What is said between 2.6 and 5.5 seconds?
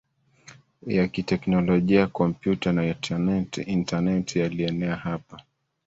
na intaneti yalienea hapa